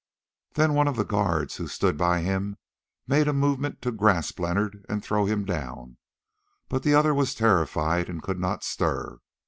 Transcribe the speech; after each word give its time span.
Then 0.55 0.73
one 0.73 0.87
of 0.87 0.95
the 0.95 1.05
guards 1.05 1.57
who 1.57 1.67
stood 1.67 1.95
by 1.95 2.21
him 2.21 2.57
made 3.05 3.27
a 3.27 3.33
movement 3.33 3.83
to 3.83 3.91
grasp 3.91 4.39
Leonard 4.39 4.83
and 4.89 5.03
throw 5.05 5.27
him 5.27 5.45
down, 5.45 5.97
but 6.69 6.81
the 6.81 6.95
other 6.95 7.13
was 7.13 7.35
terrified 7.35 8.09
and 8.09 8.19
could 8.23 8.39
not 8.39 8.63
stir. 8.63 9.19